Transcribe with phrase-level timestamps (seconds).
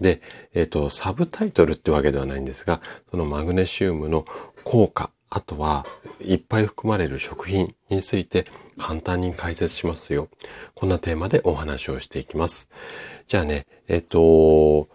[0.00, 0.20] で、
[0.54, 2.80] えっ、ー、と、サブタイトルってわけではないんですが、
[3.10, 4.24] そのマグネシウムの
[4.64, 5.86] 効果、あとは
[6.20, 8.46] いっぱい含まれる食品について
[8.78, 10.28] 簡単に解説しますよ。
[10.74, 12.68] こんなテーマでお話をしていきます。
[13.28, 14.88] じゃあね、えっ、ー、と、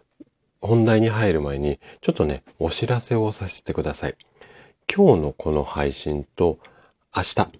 [0.60, 4.16] 本題に入る前に、ちょっとね、お知らせをさせてください。
[4.94, 6.60] 今日のこの配信と
[7.16, 7.52] 明日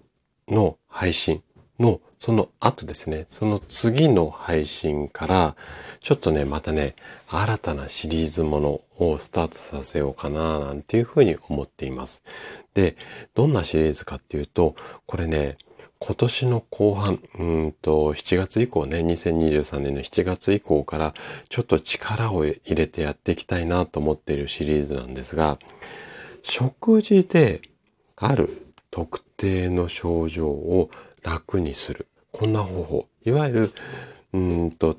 [0.48, 1.42] の配信
[1.78, 5.56] のその後ですね、その次の配信から、
[6.00, 6.94] ちょっとね、またね、
[7.28, 12.22] 新たなシリーズものをスタートさせようかな、なんていうふうに思っています。
[12.74, 12.96] で、
[13.34, 14.74] どんなシリーズかっていうと、
[15.06, 15.56] これね、
[15.98, 21.14] 今年の後半、うんと、7月以降ね、2023年の7月以降から、
[21.48, 25.58] ちょっと力を入れてやっていきたいなと思っているシリーズなんですが、
[26.42, 27.60] 食事で
[28.16, 30.90] ある特定の症状を
[31.26, 32.06] 楽にする。
[32.30, 33.08] こんな方法。
[33.24, 33.72] いわゆる、
[34.32, 34.96] うんと、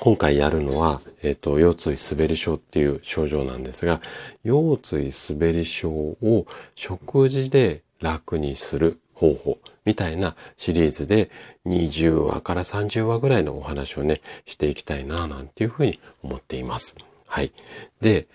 [0.00, 4.00] 今回やるのは、えっ、ー、と、腰椎滑り症っていう症状なんですが、
[4.42, 11.30] 腰椎滑り症を食事で楽にする方法みたいなシリーズで
[11.66, 16.96] 20話から30話ぐらいのお話をね、していきたいな、なんていうふうに思っています。
[17.26, 17.52] はい。
[18.00, 18.28] で、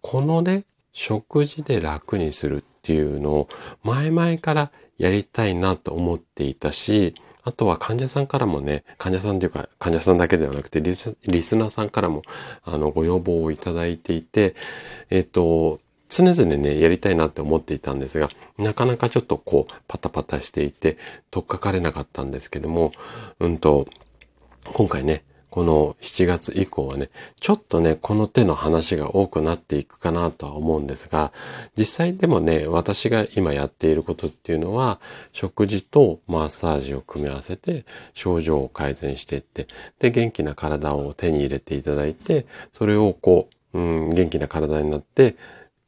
[0.00, 3.48] このね、食事で楽にするっていうのを
[3.82, 12.22] 前々からやりたいなと思っていたし、あとは患者さんからもね、患者さんというか患者さんだけではなくてリスリスナーさんからも
[12.64, 14.56] あのご要望をいただいていて、
[15.10, 20.98] えっ、と、常々ね、やりたいなって思っていたんですが、なかなかちょっとこう、パタパタしていて、
[21.30, 22.92] とっかかれなかったんですけども、
[23.40, 23.86] うんと、
[24.72, 25.24] 今回ね、
[25.56, 27.08] この7月以降はね、
[27.40, 31.32] ちょっとね、この手の話が多くなっていくかなとは思うんですが、
[31.78, 35.00] 実際でもね、私が今やっていることっていうのは、
[35.32, 39.66] 食事とマッサージを組み合わせて症状を改善していって、
[39.98, 42.44] で、元気な体を手に入れていただいて、
[42.74, 45.36] それをこう、うん、元気な体になって、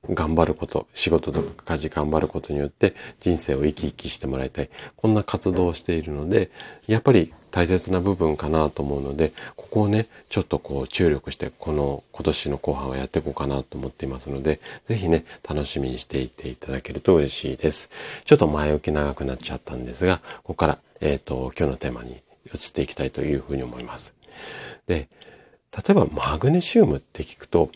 [0.08, 4.70] 頑張ること、仕事とか家事頑張ることによって人生を生き生きしてもらいたい。
[4.96, 6.50] こんな活動をしているので、
[6.86, 17.90] やっぱり大切な部分かなと思うので、ここをね、ちょっとこう注力して、この今年の後半はやっていこうかなと思っていますので、ぜひね、楽しみにしていていただけると嬉しいです。
[18.24, 24.14] ちょっと前置き長くなっちゃったんですが、ここから、えっ、ー、と、今日のテーマに移っていきたいというふうに思います。
[24.86, 25.08] で、
[25.76, 27.70] 例えばマグネシウムって聞くと、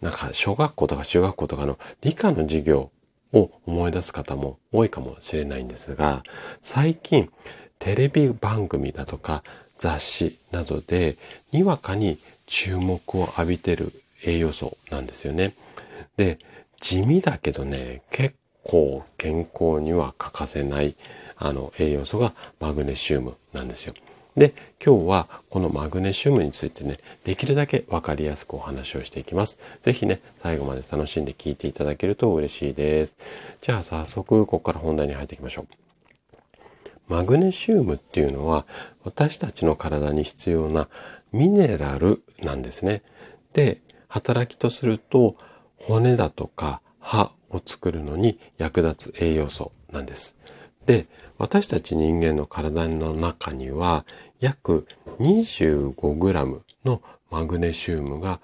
[0.00, 2.90] なんか小学校とか中学校とかの理科の授業
[3.32, 6.22] を思い出す方も多いかもしれないんですが、
[6.60, 7.30] 最近
[7.78, 9.42] テレビ番組だとか
[9.78, 11.16] 雑誌などで
[11.52, 13.92] にわかに注目を浴びてる
[14.24, 15.54] 栄養素なんですよね。
[16.16, 16.38] で、
[16.80, 18.34] 地味だけどね、結
[18.64, 20.96] 構健康には欠かせない
[21.36, 23.94] あの栄養素がマグネシウムなんですよ。
[24.36, 29.58] で、今日はこのマグネシウムについてね、できるだけわかりやすくお話をしていきます。
[29.82, 33.14] ぜひね、最後まで楽しんで聞いていただけると嬉しいです。
[33.62, 35.87] じゃあ早速、ここから本題に入っていきましょう。
[37.08, 38.66] マグネシウムっていうのは
[39.04, 40.88] 私たちの体に必要な
[41.32, 43.02] ミネラルなんですね。
[43.52, 45.36] で、働きとすると
[45.76, 50.36] 骨だとか歯を作るのに役立つ栄養素なんです。
[50.86, 51.06] で、
[51.38, 54.04] 私たち人間の体の中には
[54.40, 54.86] 約
[55.18, 58.40] 25g のマグネシウムが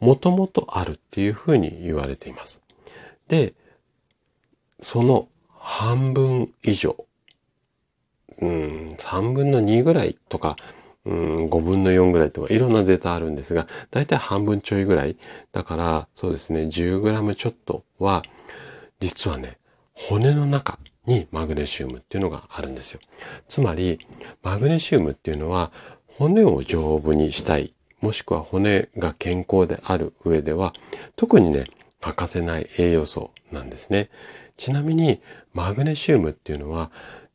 [0.00, 2.60] もともとあるっていうふうに言われています。
[3.28, 3.54] で、
[4.80, 7.06] その半分以上、
[8.40, 10.56] うん、3分の2ぐらいとか、
[11.04, 15.16] うん、5分の4ぐらいとかいろんなデータあるんですが、だいたい半分ちょいぐらい。
[15.52, 18.22] だから、そうですね、10g ちょっとは、
[19.00, 19.58] 実はね、
[19.94, 23.00] 骨の中にマグネシウムっていうのがあるんですよ。
[23.48, 23.98] つまり、
[24.42, 25.72] マグネシウムっていうのは
[26.06, 30.72] 骨を丈夫にしたい、もしくは骨が健康である上では、
[31.16, 31.64] 特にね、
[32.00, 34.08] 欠かせない栄養素なんですね。
[34.56, 35.20] ちなみに、
[35.52, 36.90] マグネシウムっていうのは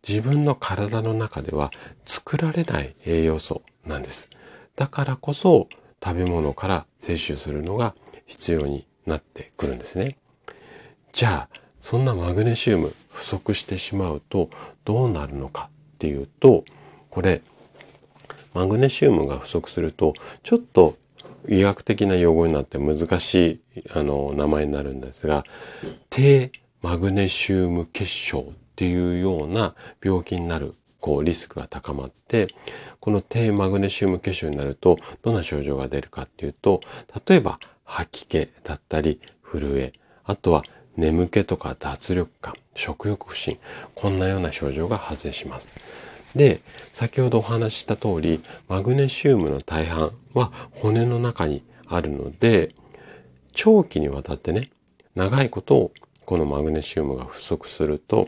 [0.07, 1.71] 自分の体の中では
[2.06, 4.30] 作られない栄養素なんです。
[4.75, 5.68] だからこそ
[6.04, 7.95] 食べ物から摂取するのが
[8.25, 10.18] 必要になってくるんですね。
[11.12, 14.50] じゃあ、そんなマグネシウム不足してしまうと
[14.86, 16.63] どうなるのかっていうと、
[17.10, 17.42] これ、
[18.53, 20.13] マグネシウムが不足すると、
[20.44, 20.98] ちょっと
[21.48, 25.44] 医学的な用語になって難しい、あの、名前になるんですが、
[26.10, 26.51] 低
[26.81, 32.47] マグネシウム結晶っていうような病気になる、こう、リスクが高まって、
[33.00, 36.81] この低マグネシウム結晶になると、どんな症状が出るかっていうと、
[37.27, 39.94] 例えば、吐き気だったり、震え、
[40.25, 40.62] あとは
[40.95, 43.57] 眠気とか脱力感、食欲不振、
[43.95, 45.74] こんなような症状が発生します。
[46.35, 46.62] で、
[46.94, 52.75] 先ほどお話しした通り、マグネシウムの大半は骨の中にあるので、
[53.53, 54.69] 長期にわたってね、
[55.15, 55.91] 長いことを
[56.25, 58.27] このマグネシウムが不足すると、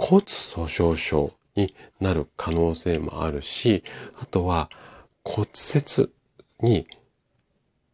[0.00, 3.84] 骨粗鬆症になる可能性もあるし、
[4.18, 4.70] あとは
[5.22, 6.10] 骨折
[6.60, 6.86] に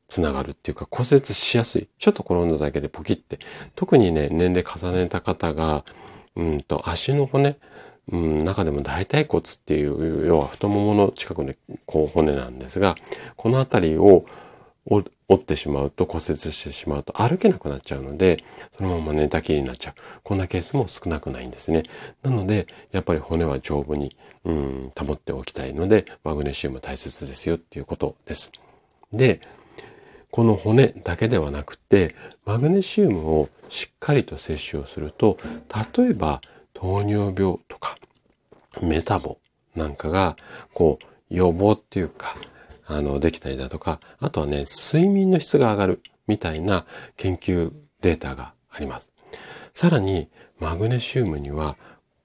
[0.06, 1.88] つながるっていうか骨折しやすい。
[1.98, 3.40] ちょっと転んだだけでポキって。
[3.74, 5.84] 特にね、年齢重ねた方が、
[6.36, 7.56] うんと足の骨、
[8.12, 11.52] うん、中でも大腿骨っていう、要は太ももの近くの
[11.86, 12.94] こう骨なんですが、
[13.34, 14.24] この辺りを
[15.28, 18.44] 折ってしまうと骨折してしまうと歩けなくなっちゃうので、
[18.76, 19.94] そのまま寝たきりになっちゃう。
[20.22, 21.82] こんなケースも少なくないんですね。
[22.22, 28.52] なので、やっぱり骨は丈夫に、うん、保っておきたいので、マグネシウム大切ですよっていうことです。
[29.12, 29.40] で、
[30.30, 32.14] この骨だけではなくて、
[32.44, 35.38] マグネシウムをしっかりと摂取をすると、
[35.98, 36.40] 例えば
[36.74, 37.96] 糖尿病とか
[38.80, 39.38] メタボ
[39.74, 40.36] なんかが、
[40.72, 42.34] こう、予防っていうか、
[42.86, 46.86] あの、できたりだとか、あとはね、睡眠の質が上がるみたいな
[47.16, 49.12] 研究データがあります。
[49.72, 50.28] さらに、
[50.58, 51.76] マグネシウムには、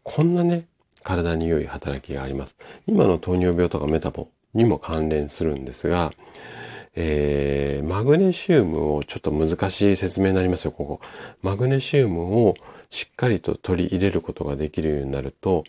[0.03, 0.67] こんなね、
[1.03, 2.55] 体に良い働きがあります。
[2.87, 6.13] 今の糖尿病とかメタボにも関連するんですが、
[6.93, 10.99] えー、マグネシウムをちょっと難しい説明になりますよ、ここ。
[11.41, 12.55] マグネシウムを
[12.89, 15.63] しっかりと取り入れることができるようになると、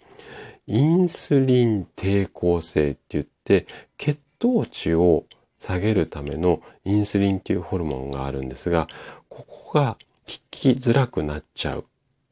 [0.66, 3.66] インスリン抵抗性って言って、
[3.98, 5.24] 血糖値を
[5.60, 8.88] 下げるためのインスリンっていうホルモンがあるんですが、
[9.28, 9.96] ここが
[10.26, 11.84] 効きづらくなっちゃう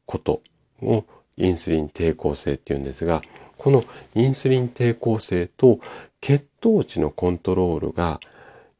[0.05, 0.41] こと
[0.81, 1.05] を
[1.37, 3.21] インスリン抵抗性って言うんですが、
[3.57, 5.79] このインスリン抵抗性と
[6.19, 8.19] 血糖値のコントロールが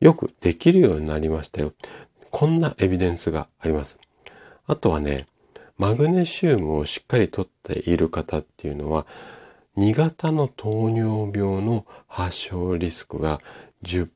[0.01, 1.71] よくできるようになりましたよ。
[2.31, 3.97] こんなエビデンスがあります。
[4.67, 5.25] あとはね、
[5.77, 9.05] マグネシウムをしっかりとっている方っていうのは、
[9.77, 11.85] 2型の糖尿病の
[12.23, 13.41] 発症リスクが
[13.83, 14.09] 10%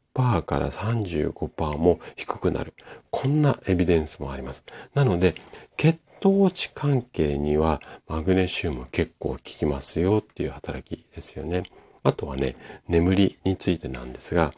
[0.43, 2.73] から35%も低くなる。
[3.11, 4.63] こんなエビデンスもあります。
[4.93, 5.35] なので、
[5.77, 11.63] 血糖値関係にはマグネシウム結構効きますよっていう働きですよね。
[12.03, 12.55] あとはね、
[12.87, 14.53] 眠りについてなんですが、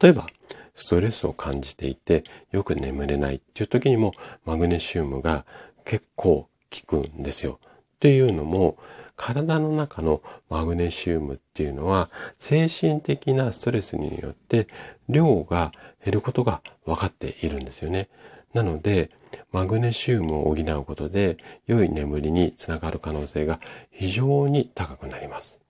[0.00, 0.26] 例えば、
[0.74, 4.12] ストレスを感じていて、よく眠れないっていう時にも、
[4.46, 5.44] マグネシウムが
[5.84, 6.48] 結構
[6.86, 7.60] 効くんですよ。
[8.00, 8.78] っていうのも、
[9.14, 12.08] 体の中のマグネシウムっていうのは、
[12.38, 14.68] 精神的なストレスによって
[15.10, 18.08] 量が減ることが分かっているんですよね。
[18.54, 19.10] なので、
[19.52, 21.36] マグネシウムを補うことで、
[21.66, 23.60] 良い眠りにつながる可能性が
[23.90, 25.60] 非常に高くなります。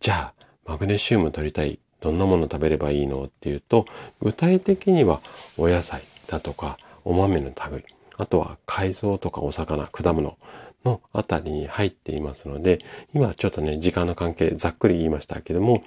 [0.00, 3.84] じゃあ、マグネシウム取りたいどんなもの食べればいいのっていうと、
[4.22, 5.20] 具体的には
[5.58, 7.84] お野菜だとか、お豆の類、
[8.16, 10.38] あとは海藻とかお魚、果物
[10.84, 12.78] のあたりに入っていますので、
[13.14, 15.82] 今ちょっとね、時間の関係ざっくり言いましたけども、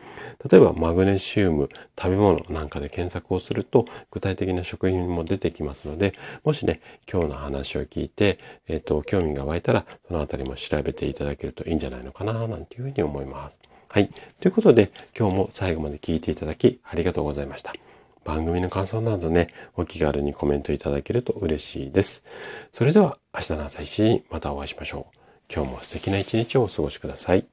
[0.50, 6.14] 例えばマグネシウム、食べ物なんかで検索をすると、具体的な食品も出てきますので、
[6.44, 13.58] もしね、今日の話を聞いて、えっ、ー、と、興味が湧いたら、そのあたりも調べていただけるといいんじゃないのかな、なんていうふうに思います。
[13.90, 14.10] はい。
[14.40, 17.74] ということで、今日も最後まで聞いていただきありがとうございました。
[18.28, 22.26] 番組の感想などね、お気軽にコメントいただけると嬉しいです。
[22.74, 25.18] それでは明日の朝7時にまたお会いしましょう。
[25.50, 27.48] 今日も素敵な一日をお過ごしください。